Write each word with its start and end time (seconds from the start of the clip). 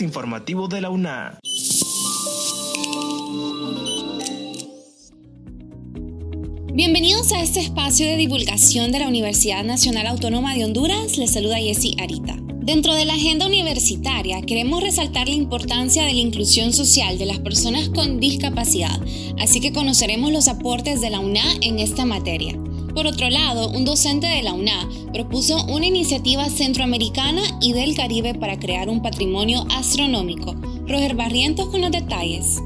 Informativo 0.00 0.66
de 0.68 0.80
la 0.80 0.90
UNA. 0.90 1.38
Bienvenidos 6.72 7.32
a 7.32 7.42
este 7.42 7.60
espacio 7.60 8.06
de 8.06 8.16
divulgación 8.16 8.90
de 8.90 8.98
la 8.98 9.08
Universidad 9.08 9.64
Nacional 9.64 10.06
Autónoma 10.06 10.54
de 10.54 10.64
Honduras. 10.64 11.16
Les 11.18 11.32
saluda 11.32 11.58
Jessie 11.58 11.96
Arita. 12.00 12.36
Dentro 12.62 12.94
de 12.94 13.04
la 13.04 13.14
agenda 13.14 13.46
universitaria 13.46 14.42
queremos 14.42 14.82
resaltar 14.82 15.28
la 15.28 15.34
importancia 15.34 16.02
de 16.04 16.14
la 16.14 16.20
inclusión 16.20 16.72
social 16.72 17.18
de 17.18 17.26
las 17.26 17.38
personas 17.38 17.90
con 17.90 18.18
discapacidad, 18.18 18.98
así 19.38 19.60
que 19.60 19.72
conoceremos 19.72 20.32
los 20.32 20.48
aportes 20.48 21.00
de 21.00 21.10
la 21.10 21.20
UNA 21.20 21.44
en 21.60 21.78
esta 21.78 22.04
materia. 22.04 22.58
Por 22.94 23.08
otro 23.08 23.28
lado, 23.28 23.70
un 23.70 23.84
docente 23.84 24.28
de 24.28 24.42
la 24.42 24.52
UNA 24.52 24.88
propuso 25.12 25.64
una 25.64 25.86
iniciativa 25.86 26.48
centroamericana 26.48 27.42
y 27.60 27.72
del 27.72 27.96
Caribe 27.96 28.34
para 28.34 28.58
crear 28.58 28.88
un 28.88 29.02
patrimonio 29.02 29.66
astronómico. 29.76 30.54
Roger 30.86 31.16
Barrientos 31.16 31.68
con 31.70 31.80
los 31.80 31.90
detalles. 31.90 32.62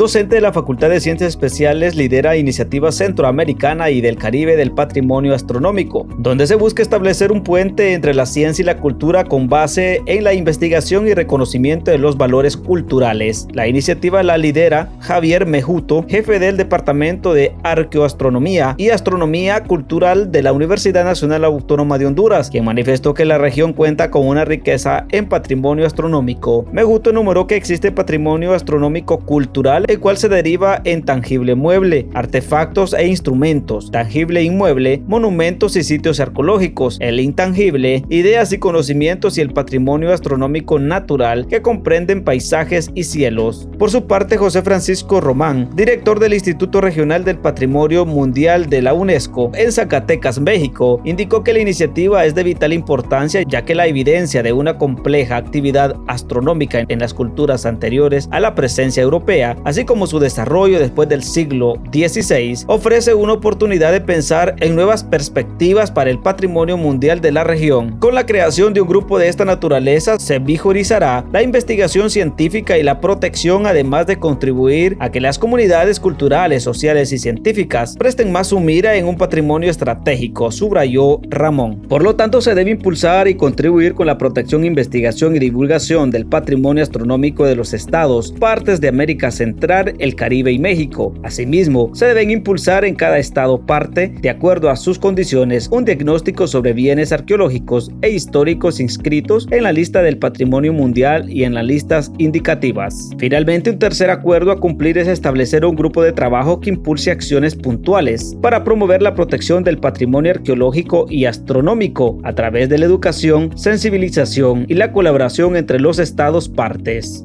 Docente 0.00 0.36
de 0.36 0.40
la 0.40 0.54
Facultad 0.54 0.88
de 0.88 0.98
Ciencias 0.98 1.28
Especiales, 1.28 1.94
lidera 1.94 2.34
Iniciativa 2.34 2.90
Centroamericana 2.90 3.90
y 3.90 4.00
del 4.00 4.16
Caribe 4.16 4.56
del 4.56 4.72
Patrimonio 4.72 5.34
Astronómico, 5.34 6.06
donde 6.16 6.46
se 6.46 6.54
busca 6.54 6.80
establecer 6.80 7.30
un 7.30 7.42
puente 7.42 7.92
entre 7.92 8.14
la 8.14 8.24
ciencia 8.24 8.62
y 8.62 8.64
la 8.64 8.78
cultura 8.78 9.24
con 9.24 9.50
base 9.50 10.00
en 10.06 10.24
la 10.24 10.32
investigación 10.32 11.06
y 11.06 11.12
reconocimiento 11.12 11.90
de 11.90 11.98
los 11.98 12.16
valores 12.16 12.56
culturales. 12.56 13.46
La 13.52 13.68
iniciativa 13.68 14.22
la 14.22 14.38
lidera 14.38 14.88
Javier 15.00 15.44
Mejuto, 15.44 16.06
jefe 16.08 16.38
del 16.38 16.56
Departamento 16.56 17.34
de 17.34 17.52
Arqueoastronomía 17.62 18.76
y 18.78 18.88
Astronomía 18.88 19.64
Cultural 19.64 20.32
de 20.32 20.42
la 20.42 20.54
Universidad 20.54 21.04
Nacional 21.04 21.44
Autónoma 21.44 21.98
de 21.98 22.06
Honduras, 22.06 22.48
quien 22.48 22.64
manifestó 22.64 23.12
que 23.12 23.26
la 23.26 23.36
región 23.36 23.74
cuenta 23.74 24.10
con 24.10 24.26
una 24.26 24.46
riqueza 24.46 25.04
en 25.10 25.28
patrimonio 25.28 25.84
astronómico. 25.84 26.64
Mejuto 26.72 27.10
enumeró 27.10 27.46
que 27.46 27.56
existe 27.56 27.92
patrimonio 27.92 28.54
astronómico 28.54 29.18
cultural 29.18 29.84
el 29.90 30.00
cual 30.00 30.16
se 30.16 30.28
deriva 30.28 30.80
en 30.84 31.02
tangible 31.02 31.54
mueble, 31.54 32.08
artefactos 32.14 32.94
e 32.94 33.06
instrumentos, 33.06 33.90
tangible 33.90 34.40
e 34.40 34.44
inmueble, 34.44 35.02
monumentos 35.06 35.76
y 35.76 35.82
sitios 35.82 36.20
arqueológicos, 36.20 36.96
el 37.00 37.20
intangible, 37.20 38.04
ideas 38.08 38.52
y 38.52 38.58
conocimientos 38.58 39.36
y 39.36 39.40
el 39.40 39.52
patrimonio 39.52 40.12
astronómico 40.12 40.78
natural 40.78 41.46
que 41.48 41.62
comprenden 41.62 42.22
paisajes 42.22 42.90
y 42.94 43.04
cielos. 43.04 43.68
Por 43.78 43.90
su 43.90 44.06
parte, 44.06 44.36
José 44.36 44.62
Francisco 44.62 45.20
Román, 45.20 45.70
director 45.74 46.20
del 46.20 46.34
Instituto 46.34 46.80
Regional 46.80 47.24
del 47.24 47.38
Patrimonio 47.38 48.06
Mundial 48.06 48.70
de 48.70 48.82
la 48.82 48.94
UNESCO 48.94 49.50
en 49.54 49.72
Zacatecas, 49.72 50.40
México, 50.40 51.00
indicó 51.04 51.42
que 51.42 51.52
la 51.52 51.60
iniciativa 51.60 52.24
es 52.24 52.34
de 52.34 52.44
vital 52.44 52.72
importancia 52.72 53.42
ya 53.42 53.62
que 53.62 53.74
la 53.74 53.86
evidencia 53.86 54.42
de 54.42 54.52
una 54.52 54.78
compleja 54.78 55.36
actividad 55.36 55.96
astronómica 56.06 56.84
en 56.88 56.98
las 57.00 57.14
culturas 57.14 57.66
anteriores 57.66 58.28
a 58.30 58.40
la 58.40 58.54
presencia 58.54 59.02
europea, 59.02 59.56
así 59.64 59.79
como 59.84 60.06
su 60.06 60.18
desarrollo 60.18 60.78
después 60.78 61.08
del 61.08 61.22
siglo 61.22 61.74
XVI, 61.92 62.64
ofrece 62.66 63.14
una 63.14 63.34
oportunidad 63.34 63.92
de 63.92 64.00
pensar 64.00 64.56
en 64.60 64.74
nuevas 64.74 65.04
perspectivas 65.04 65.90
para 65.90 66.10
el 66.10 66.18
patrimonio 66.18 66.76
mundial 66.76 67.20
de 67.20 67.32
la 67.32 67.44
región. 67.44 67.98
Con 67.98 68.14
la 68.14 68.26
creación 68.26 68.74
de 68.74 68.80
un 68.80 68.88
grupo 68.88 69.18
de 69.18 69.28
esta 69.28 69.44
naturaleza 69.44 70.18
se 70.18 70.38
vigorizará 70.38 71.24
la 71.32 71.42
investigación 71.42 72.10
científica 72.10 72.78
y 72.78 72.82
la 72.82 73.00
protección, 73.00 73.66
además 73.66 74.06
de 74.06 74.18
contribuir 74.18 74.96
a 75.00 75.10
que 75.10 75.20
las 75.20 75.38
comunidades 75.38 76.00
culturales, 76.00 76.62
sociales 76.62 77.12
y 77.12 77.18
científicas 77.18 77.96
presten 77.96 78.32
más 78.32 78.48
su 78.48 78.60
mira 78.60 78.96
en 78.96 79.06
un 79.06 79.16
patrimonio 79.16 79.70
estratégico, 79.70 80.50
subrayó 80.50 81.20
Ramón. 81.28 81.82
Por 81.88 82.02
lo 82.02 82.16
tanto, 82.16 82.40
se 82.40 82.54
debe 82.54 82.70
impulsar 82.70 83.28
y 83.28 83.34
contribuir 83.34 83.94
con 83.94 84.06
la 84.06 84.18
protección, 84.18 84.64
investigación 84.64 85.36
y 85.36 85.38
divulgación 85.38 86.10
del 86.10 86.26
patrimonio 86.26 86.82
astronómico 86.82 87.44
de 87.44 87.56
los 87.56 87.72
estados, 87.72 88.32
partes 88.32 88.80
de 88.80 88.88
América 88.88 89.30
Central, 89.30 89.69
el 89.70 90.16
Caribe 90.16 90.50
y 90.52 90.58
México. 90.58 91.14
Asimismo, 91.22 91.94
se 91.94 92.06
deben 92.06 92.30
impulsar 92.30 92.84
en 92.84 92.96
cada 92.96 93.18
estado 93.18 93.64
parte, 93.64 94.12
de 94.20 94.30
acuerdo 94.30 94.68
a 94.68 94.76
sus 94.76 94.98
condiciones, 94.98 95.68
un 95.70 95.84
diagnóstico 95.84 96.46
sobre 96.46 96.72
bienes 96.72 97.12
arqueológicos 97.12 97.90
e 98.02 98.10
históricos 98.10 98.80
inscritos 98.80 99.46
en 99.50 99.62
la 99.62 99.72
lista 99.72 100.02
del 100.02 100.18
Patrimonio 100.18 100.72
Mundial 100.72 101.30
y 101.30 101.44
en 101.44 101.54
las 101.54 101.64
listas 101.64 102.10
indicativas. 102.18 103.10
Finalmente, 103.18 103.70
un 103.70 103.78
tercer 103.78 104.10
acuerdo 104.10 104.50
a 104.50 104.58
cumplir 104.58 104.98
es 104.98 105.06
establecer 105.06 105.64
un 105.64 105.76
grupo 105.76 106.02
de 106.02 106.12
trabajo 106.12 106.60
que 106.60 106.70
impulse 106.70 107.10
acciones 107.10 107.54
puntuales 107.54 108.36
para 108.42 108.64
promover 108.64 109.02
la 109.02 109.14
protección 109.14 109.62
del 109.62 109.78
patrimonio 109.78 110.32
arqueológico 110.32 111.06
y 111.08 111.26
astronómico 111.26 112.18
a 112.24 112.34
través 112.34 112.68
de 112.68 112.78
la 112.78 112.86
educación, 112.86 113.56
sensibilización 113.56 114.66
y 114.68 114.74
la 114.74 114.92
colaboración 114.92 115.56
entre 115.56 115.78
los 115.78 115.98
estados 115.98 116.48
partes. 116.48 117.24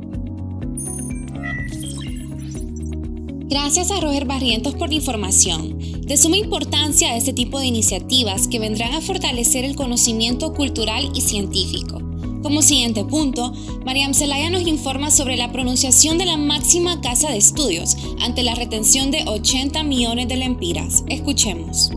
Gracias 3.47 3.91
a 3.91 3.99
Roger 4.01 4.25
Barrientos 4.25 4.73
por 4.73 4.89
la 4.89 4.95
información. 4.95 5.77
De 6.01 6.17
suma 6.17 6.35
importancia 6.35 7.15
este 7.15 7.31
tipo 7.31 7.59
de 7.59 7.67
iniciativas 7.67 8.47
que 8.47 8.57
vendrán 8.57 8.95
a 8.95 9.01
fortalecer 9.01 9.65
el 9.65 9.75
conocimiento 9.75 10.51
cultural 10.53 11.11
y 11.13 11.21
científico. 11.21 12.01
Como 12.41 12.63
siguiente 12.63 13.05
punto, 13.05 13.53
Mariam 13.85 14.15
Zelaya 14.15 14.49
nos 14.49 14.67
informa 14.67 15.11
sobre 15.11 15.37
la 15.37 15.51
pronunciación 15.51 16.17
de 16.17 16.25
la 16.25 16.37
máxima 16.37 17.01
casa 17.01 17.29
de 17.29 17.37
estudios 17.37 17.95
ante 18.19 18.41
la 18.41 18.55
retención 18.55 19.11
de 19.11 19.23
80 19.27 19.83
millones 19.83 20.27
de 20.27 20.37
lempiras. 20.37 21.03
Escuchemos. 21.07 21.91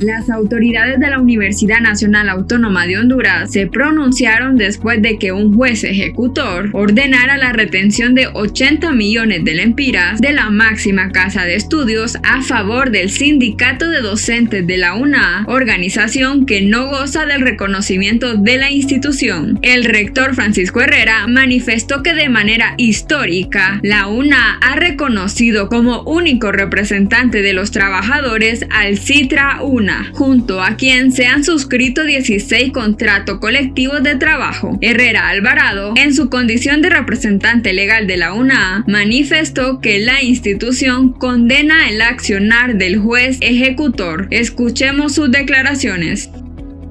Las 0.00 0.28
autoridades 0.28 1.00
de 1.00 1.08
la 1.08 1.18
Universidad 1.18 1.80
Nacional 1.80 2.28
Autónoma 2.28 2.86
de 2.86 2.98
Honduras 2.98 3.50
se 3.50 3.66
pronunciaron 3.66 4.58
después 4.58 5.00
de 5.00 5.18
que 5.18 5.32
un 5.32 5.56
juez 5.56 5.84
ejecutor 5.84 6.68
ordenara 6.74 7.38
la 7.38 7.52
retención 7.54 8.14
de 8.14 8.26
80 8.26 8.92
millones 8.92 9.42
de 9.44 9.54
lempiras 9.54 10.20
de 10.20 10.34
la 10.34 10.50
máxima 10.50 11.12
casa 11.12 11.44
de 11.44 11.54
estudios 11.54 12.18
a 12.24 12.42
favor 12.42 12.90
del 12.90 13.08
Sindicato 13.08 13.88
de 13.88 14.02
Docentes 14.02 14.66
de 14.66 14.76
la 14.76 14.94
UNA, 14.94 15.46
organización 15.48 16.44
que 16.44 16.60
no 16.60 16.88
goza 16.88 17.24
del 17.24 17.40
reconocimiento 17.40 18.34
de 18.34 18.58
la 18.58 18.70
institución. 18.70 19.58
El 19.62 19.84
rector 19.84 20.34
Francisco 20.34 20.82
Herrera 20.82 21.26
manifestó 21.26 22.02
que 22.02 22.12
de 22.12 22.28
manera 22.28 22.74
histórica 22.76 23.80
la 23.82 24.08
UNA 24.08 24.58
ha 24.60 24.76
reconocido 24.76 25.70
como 25.70 26.02
único 26.02 26.52
representante 26.52 27.40
de 27.40 27.54
los 27.54 27.70
trabajadores 27.70 28.66
al 28.68 28.98
Citra 28.98 29.62
UNA 29.62 29.85
junto 30.12 30.62
a 30.62 30.76
quien 30.76 31.12
se 31.12 31.26
han 31.26 31.44
suscrito 31.44 32.04
16 32.04 32.72
contratos 32.72 33.38
colectivos 33.38 34.02
de 34.02 34.16
trabajo. 34.16 34.78
Herrera 34.80 35.28
Alvarado, 35.28 35.94
en 35.96 36.14
su 36.14 36.28
condición 36.28 36.82
de 36.82 36.90
representante 36.90 37.72
legal 37.72 38.06
de 38.06 38.16
la 38.16 38.32
UNA, 38.32 38.84
manifestó 38.86 39.80
que 39.80 39.98
la 39.98 40.22
institución 40.22 41.12
condena 41.12 41.88
el 41.88 42.00
accionar 42.00 42.76
del 42.76 42.98
juez 42.98 43.38
ejecutor. 43.40 44.28
Escuchemos 44.30 45.14
sus 45.14 45.30
declaraciones. 45.30 46.30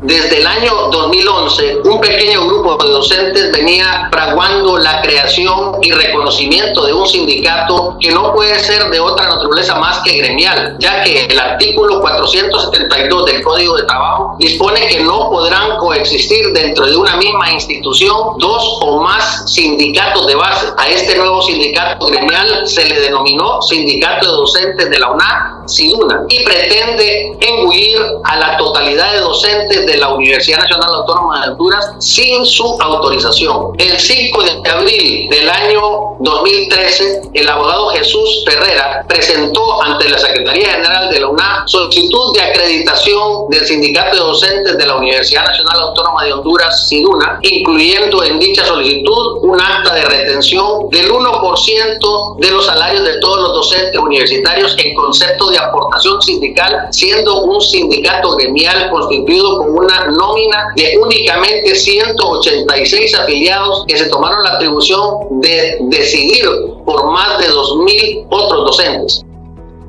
Desde 0.05 0.37
el 0.37 0.45
año 0.45 0.89
2011, 0.91 1.79
un 1.83 1.99
pequeño 1.99 2.45
grupo 2.45 2.77
de 2.77 2.91
docentes 2.91 3.51
venía 3.51 4.07
fraguando 4.11 4.77
la 4.77 5.01
creación 5.01 5.79
y 5.81 5.91
reconocimiento 5.91 6.85
de 6.85 6.93
un 6.93 7.07
sindicato 7.07 7.97
que 7.99 8.11
no 8.11 8.31
puede 8.31 8.59
ser 8.59 8.87
de 8.91 8.99
otra 8.99 9.27
naturaleza 9.27 9.79
más 9.79 10.01
que 10.03 10.19
gremial, 10.19 10.75
ya 10.77 11.01
que 11.01 11.25
el 11.25 11.39
artículo 11.39 12.01
472 12.01 13.25
del 13.25 13.41
Código 13.41 13.77
de 13.77 13.83
Trabajo 13.85 14.35
dispone 14.37 14.85
que 14.85 14.99
no 14.99 15.31
podrán 15.31 15.77
coexistir 15.77 16.53
dentro 16.53 16.85
de 16.85 16.95
una 16.95 17.15
misma 17.15 17.51
institución 17.51 18.15
dos 18.37 18.77
o 18.81 19.01
más 19.01 19.44
sindicatos 19.55 20.27
de 20.27 20.35
base. 20.35 20.67
A 20.77 20.89
este 20.89 21.15
nuevo 21.15 21.41
sindicato 21.41 22.05
gremial 22.07 22.67
se 22.67 22.85
le 22.85 22.99
denominó 22.99 23.61
Sindicato 23.61 24.29
de 24.29 24.33
Docentes 24.33 24.89
de 24.89 24.99
la 24.99 25.11
UNA, 25.11 25.63
SIDUNA, 25.65 26.25
y 26.27 26.43
pretende 26.43 27.37
engullir 27.39 27.97
a 28.25 28.37
la 28.37 28.57
totalidad 28.57 29.13
de 29.13 29.19
docentes 29.19 29.85
de 29.85 29.97
la 29.97 30.09
Universidad 30.13 30.59
Nacional 30.59 30.93
Autónoma 30.95 31.45
de 31.45 31.51
Honduras 31.51 31.93
sin 31.99 32.45
su 32.45 32.77
autorización. 32.81 33.73
El 33.77 33.97
5 33.97 34.43
de 34.43 34.69
abril 34.69 35.29
del 35.29 35.49
año 35.49 35.81
2013, 36.19 37.21
el 37.33 37.47
abogado 37.47 37.87
Jesús 37.89 38.43
Ferrera 38.45 39.05
presentó 39.07 39.81
ante 39.83 40.09
la 40.09 40.17
Secretaría 40.17 40.71
General 40.71 41.09
de 41.09 41.19
la 41.19 41.27
UNA 41.27 41.63
solicitud 41.65 42.33
de 42.33 42.41
acreditación 42.41 43.49
del 43.49 43.65
Sindicato 43.65 44.17
de 44.17 44.23
Docentes 44.23 44.77
de 44.77 44.85
la 44.85 44.97
Universidad 44.97 45.45
Nacional 45.45 45.81
Autónoma 45.81 46.25
de 46.25 46.33
Honduras, 46.33 46.87
SIDUNA, 46.89 47.39
incluyendo 47.41 48.23
en 48.23 48.39
dicha 48.39 48.65
solicitud 48.65 49.44
un 49.45 49.61
acta 49.61 49.93
de 49.93 50.01
retención 50.05 50.89
del 50.89 51.09
1% 51.09 52.37
de 52.39 52.51
los 52.51 52.65
salarios 52.65 53.03
de 53.03 53.19
todos 53.19 53.37
los 53.41 53.53
docentes 53.53 53.99
universitarios 53.99 54.75
en 54.83 54.95
concepto 54.95 55.49
de 55.49 55.57
aportación 55.57 56.21
sindical, 56.21 56.87
siendo 56.91 57.43
un 57.43 57.61
sindicato 57.61 58.35
gremial 58.35 58.89
constituido 58.89 59.59
con 59.59 59.77
una 59.77 60.05
nómina 60.07 60.73
de 60.75 60.97
únicamente 60.97 61.75
186 61.75 63.15
afiliados 63.15 63.85
que 63.87 63.97
se 63.97 64.09
tomaron 64.09 64.43
la 64.43 64.53
atribución 64.53 65.41
de 65.41 65.77
decidir 65.81 66.45
por 66.85 67.05
más 67.11 67.39
de 67.39 67.51
2.000 67.51 68.27
otros 68.29 68.65
docentes. 68.65 69.24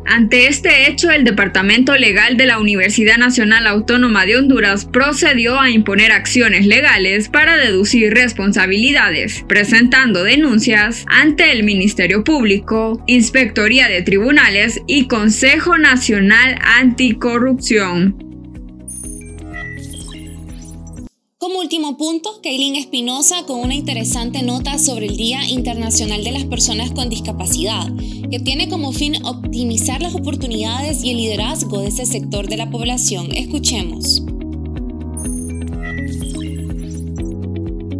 Ante 0.09 0.47
este 0.47 0.89
hecho, 0.89 1.11
el 1.11 1.25
Departamento 1.25 1.97
Legal 1.97 2.37
de 2.37 2.47
la 2.47 2.59
Universidad 2.61 3.19
Nacional 3.19 3.67
Autónoma 3.67 4.25
de 4.25 4.37
Honduras 4.37 4.85
procedió 4.85 5.61
a 5.61 5.71
imponer 5.71 6.13
acciones 6.13 6.67
legales 6.67 7.29
para 7.29 7.57
deducir 7.57 8.15
responsabilidades, 8.15 9.45
presentando 9.49 10.23
denuncias 10.23 11.05
ante 11.09 11.51
el 11.51 11.65
Ministerio 11.65 12.23
Público, 12.23 13.03
Inspectoría 13.07 13.89
de 13.89 14.03
Tribunales 14.03 14.81
y 14.87 15.09
Consejo 15.09 15.77
Nacional 15.77 16.57
Anticorrupción. 16.63 18.26
Como 21.47 21.61
último 21.61 21.97
punto, 21.97 22.41
Kaylin 22.43 22.75
Espinosa 22.75 23.45
con 23.47 23.61
una 23.61 23.77
interesante 23.77 24.43
nota 24.43 24.81
sobre 24.81 25.07
el 25.07 25.17
Día 25.17 25.49
Internacional 25.49 26.25
de 26.25 26.33
las 26.33 26.45
Personas 26.45 26.91
con 26.91 27.09
Discapacidad, 27.09 27.87
que 28.29 28.41
tiene 28.41 28.69
como 28.69 28.91
fin 28.91 29.25
optimizar 29.25 30.03
las 30.03 30.17
oportunidades 30.17 31.05
y 31.05 31.13
el 31.13 31.19
liderazgo 31.19 31.79
de 31.79 31.87
ese 31.87 32.05
sector 32.05 32.49
de 32.49 32.57
la 32.57 32.69
población. 32.69 33.31
Escuchemos. 33.31 34.25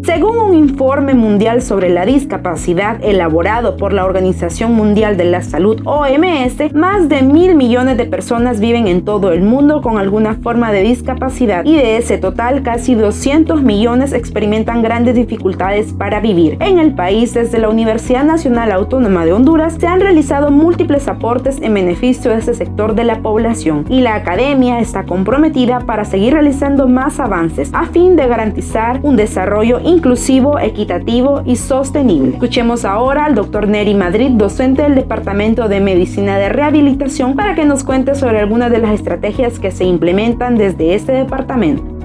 Según 0.07 0.39
un 0.39 0.55
informe 0.55 1.15
mundial 1.15 1.63
sobre 1.63 1.89
la 1.89 2.07
discapacidad 2.07 3.03
elaborado 3.03 3.77
por 3.77 3.93
la 3.93 4.05
Organización 4.05 4.73
Mundial 4.73 5.17
de 5.17 5.25
la 5.25 5.43
Salud 5.43 5.83
OMS, 5.85 6.73
más 6.75 7.09
de 7.09 7.23
mil 7.23 7.57
millones 7.57 7.97
de 7.97 8.05
personas 8.05 8.61
viven 8.61 8.87
en 8.87 9.05
todo 9.05 9.33
el 9.33 9.43
mundo 9.43 9.83
con 9.83 9.99
alguna 9.99 10.35
forma 10.35 10.71
de 10.71 10.83
discapacidad 10.83 11.65
y 11.65 11.75
de 11.75 11.97
ese 11.97 12.19
total 12.19 12.63
casi 12.63 12.95
200 12.95 13.65
millones 13.65 14.13
experimentan 14.13 14.81
grandes 14.81 15.17
dificultades 15.17 15.93
para 15.93 16.21
vivir. 16.21 16.57
En 16.61 16.79
el 16.79 16.95
país, 16.95 17.35
desde 17.35 17.59
la 17.59 17.69
Universidad 17.69 18.23
Nacional 18.23 18.71
Autónoma 18.71 19.25
de 19.25 19.33
Honduras, 19.33 19.77
se 19.81 19.89
han 19.89 20.01
realizado 20.01 20.53
múltiples 20.53 21.09
aportes 21.09 21.61
en 21.61 21.75
beneficio 21.75 22.31
de 22.31 22.39
ese 22.39 22.55
sector 22.55 22.95
de 22.95 23.03
la 23.03 23.23
población 23.23 23.85
y 23.89 24.03
la 24.03 24.15
academia 24.15 24.79
está 24.79 25.05
comprometida 25.05 25.81
para 25.81 26.05
seguir 26.05 26.35
realizando 26.35 26.87
más 26.87 27.19
avances 27.19 27.71
a 27.73 27.87
fin 27.87 28.15
de 28.15 28.29
garantizar 28.29 29.01
un 29.03 29.17
desarrollo 29.17 29.81
inclusivo, 29.97 30.59
equitativo 30.59 31.43
y 31.47 31.57
sostenible. 31.57 32.33
Escuchemos 32.33 32.85
ahora 32.85 33.25
al 33.25 33.35
doctor 33.35 33.67
Neri 33.67 33.95
Madrid, 33.95 34.31
docente 34.31 34.83
del 34.83 34.95
Departamento 34.95 35.69
de 35.69 35.81
Medicina 35.81 36.39
de 36.39 36.51
Rehabilitación, 36.51 37.35
para 37.35 37.55
que 37.55 37.65
nos 37.65 37.83
cuente 37.83 38.15
sobre 38.15 38.39
algunas 38.41 38.71
de 38.71 38.79
las 38.79 38.93
estrategias 38.93 39.59
que 39.59 39.71
se 39.71 39.85
implementan 39.85 40.57
desde 40.57 40.95
este 40.95 41.13
departamento. 41.13 41.96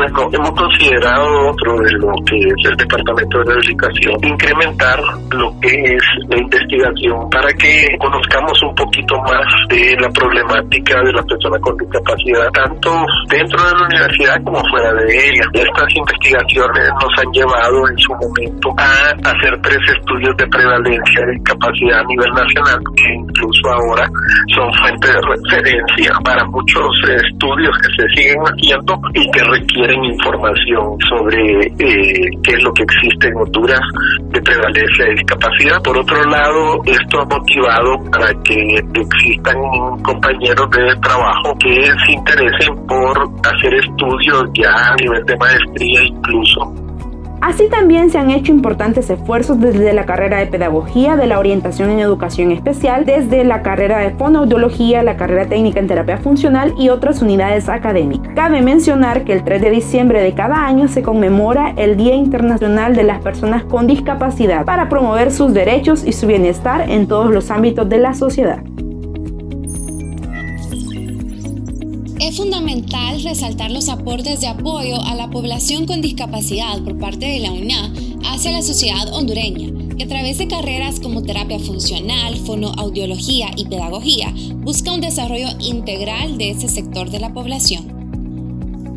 Bueno, 0.00 0.30
hemos 0.32 0.50
considerado 0.52 1.50
otro 1.50 1.76
de 1.76 1.92
lo 2.00 2.08
que 2.24 2.38
es 2.38 2.70
el 2.70 2.76
Departamento 2.78 3.38
de 3.40 3.44
Rehabilitación, 3.44 4.16
incrementar 4.24 4.98
lo 5.28 5.52
que 5.60 5.68
es 5.68 6.02
la 6.26 6.38
investigación 6.38 7.28
para 7.28 7.52
que 7.52 7.84
conozcamos 7.98 8.62
un 8.62 8.74
poquito 8.76 9.20
más 9.28 9.44
de 9.68 9.94
la 10.00 10.08
problemática 10.08 11.02
de 11.02 11.12
la 11.12 11.22
persona 11.24 11.60
con 11.60 11.76
discapacidad, 11.76 12.48
tanto 12.48 13.04
dentro 13.28 13.62
de 13.62 13.72
la 13.76 13.84
universidad 13.92 14.42
como 14.42 14.64
fuera 14.70 14.94
de 14.94 15.04
ella. 15.04 15.44
Estas 15.52 15.94
investigaciones 15.94 16.88
nos 16.96 17.12
han 17.20 17.32
llevado 17.32 17.88
en 17.90 17.98
su 17.98 18.12
momento 18.16 18.72
a 18.78 19.12
hacer 19.20 19.52
tres 19.60 19.84
estudios 20.00 20.34
de 20.38 20.46
prevalencia 20.48 21.26
de 21.26 21.32
discapacidad 21.32 22.00
a 22.00 22.08
nivel 22.08 22.32
nacional, 22.32 22.80
que 22.96 23.12
incluso 23.20 23.68
ahora 23.68 24.08
son 24.56 24.72
fuente 24.80 25.08
de 25.08 25.20
referencia 25.28 26.16
para 26.24 26.42
muchos 26.46 26.88
estudios 27.20 27.76
que 27.84 28.00
se 28.00 28.08
siguen 28.16 28.40
haciendo 28.48 28.96
y 29.12 29.30
que 29.30 29.44
requieren 29.44 29.89
información 29.94 30.96
sobre 31.08 31.66
eh, 31.66 32.30
qué 32.42 32.52
es 32.52 32.62
lo 32.62 32.72
que 32.72 32.82
existe 32.82 33.28
en 33.28 33.36
Honduras 33.36 33.80
de 34.30 34.40
prevalencia 34.42 35.04
de 35.06 35.12
discapacidad. 35.12 35.82
Por 35.82 35.98
otro 35.98 36.22
lado, 36.24 36.80
esto 36.84 37.20
ha 37.20 37.24
motivado 37.24 37.98
para 38.10 38.28
que 38.42 38.54
existan 38.94 39.58
compañeros 40.02 40.70
de 40.70 40.94
trabajo 41.00 41.54
que 41.58 41.84
se 42.06 42.12
interesen 42.12 42.86
por 42.86 43.18
hacer 43.44 43.74
estudios 43.74 44.44
ya 44.54 44.92
a 44.92 44.96
nivel 44.96 45.24
de 45.24 45.36
maestría 45.36 46.00
incluso 46.04 46.89
Así 47.40 47.68
también 47.68 48.10
se 48.10 48.18
han 48.18 48.30
hecho 48.30 48.52
importantes 48.52 49.08
esfuerzos 49.08 49.58
desde 49.58 49.94
la 49.94 50.04
carrera 50.04 50.38
de 50.38 50.46
Pedagogía, 50.46 51.16
de 51.16 51.26
la 51.26 51.38
orientación 51.38 51.88
en 51.90 51.98
educación 51.98 52.52
especial, 52.52 53.06
desde 53.06 53.44
la 53.44 53.62
carrera 53.62 53.98
de 54.00 54.10
fonoaudiología, 54.10 55.02
la 55.02 55.16
carrera 55.16 55.46
técnica 55.46 55.80
en 55.80 55.86
terapia 55.86 56.18
funcional 56.18 56.74
y 56.78 56.90
otras 56.90 57.22
unidades 57.22 57.70
académicas. 57.70 58.34
Cabe 58.34 58.60
mencionar 58.60 59.24
que 59.24 59.32
el 59.32 59.42
3 59.42 59.62
de 59.62 59.70
diciembre 59.70 60.22
de 60.22 60.34
cada 60.34 60.66
año 60.66 60.86
se 60.86 61.02
conmemora 61.02 61.72
el 61.76 61.96
Día 61.96 62.14
Internacional 62.14 62.94
de 62.94 63.04
las 63.04 63.20
Personas 63.20 63.64
con 63.64 63.86
Discapacidad 63.86 64.66
para 64.66 64.90
promover 64.90 65.32
sus 65.32 65.54
derechos 65.54 66.04
y 66.04 66.12
su 66.12 66.26
bienestar 66.26 66.90
en 66.90 67.08
todos 67.08 67.30
los 67.30 67.50
ámbitos 67.50 67.88
de 67.88 67.98
la 67.98 68.12
sociedad. 68.12 68.62
Es 72.20 72.36
fundamental 72.36 73.22
resaltar 73.22 73.70
los 73.70 73.88
aportes 73.88 74.42
de 74.42 74.46
apoyo 74.46 75.00
a 75.00 75.14
la 75.14 75.30
población 75.30 75.86
con 75.86 76.02
discapacidad 76.02 76.78
por 76.84 76.98
parte 76.98 77.24
de 77.24 77.40
la 77.40 77.50
UNA 77.50 77.94
hacia 78.26 78.52
la 78.52 78.60
sociedad 78.60 79.10
hondureña, 79.14 79.96
que 79.96 80.04
a 80.04 80.08
través 80.08 80.36
de 80.36 80.46
carreras 80.46 81.00
como 81.00 81.22
terapia 81.22 81.58
funcional, 81.58 82.36
fonoaudiología 82.36 83.52
y 83.56 83.64
pedagogía 83.64 84.34
busca 84.56 84.92
un 84.92 85.00
desarrollo 85.00 85.48
integral 85.60 86.36
de 86.36 86.50
ese 86.50 86.68
sector 86.68 87.10
de 87.10 87.20
la 87.20 87.32
población. 87.32 87.99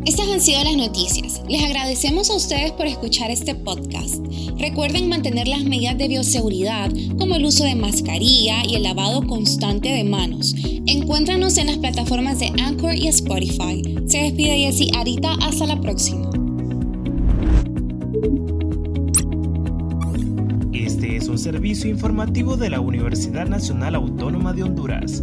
Estas 0.06 0.28
han 0.28 0.40
sido 0.42 0.62
las 0.62 0.76
noticias. 0.76 1.40
Les 1.48 1.62
agradecemos 1.62 2.28
a 2.28 2.36
ustedes 2.36 2.72
por 2.72 2.86
escuchar 2.86 3.30
este 3.30 3.54
podcast. 3.54 4.16
Recuerden 4.58 5.08
mantener 5.08 5.48
las 5.48 5.64
medidas 5.64 5.96
de 5.96 6.08
bioseguridad 6.08 6.92
como 7.18 7.36
el 7.36 7.44
uso 7.46 7.64
de 7.64 7.74
mascarilla 7.74 8.62
y 8.66 8.74
el 8.74 8.82
lavado 8.82 9.26
constante 9.26 9.88
de 9.88 10.04
manos. 10.04 10.54
Encuéntranos 10.86 11.56
en 11.56 11.68
las 11.68 11.78
plataformas 11.78 12.38
de 12.38 12.52
Anchor 12.62 12.94
y 12.94 13.08
Spotify. 13.08 13.82
Se 14.06 14.18
despide 14.18 14.58
Jessie 14.58 14.90
Arita. 14.94 15.32
Hasta 15.40 15.66
la 15.66 15.80
próxima. 15.80 16.28
Este 20.74 21.16
es 21.16 21.28
un 21.28 21.38
servicio 21.38 21.88
informativo 21.88 22.58
de 22.58 22.68
la 22.68 22.80
Universidad 22.80 23.46
Nacional 23.46 23.94
Autónoma 23.94 24.52
de 24.52 24.64
Honduras. 24.64 25.22